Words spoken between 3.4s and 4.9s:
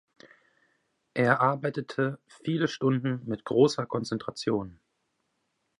großer Konzentration“.